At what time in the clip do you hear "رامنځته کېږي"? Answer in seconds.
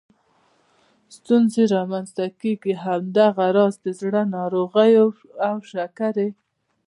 1.75-2.73